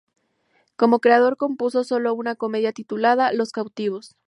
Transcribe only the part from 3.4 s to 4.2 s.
cautivos".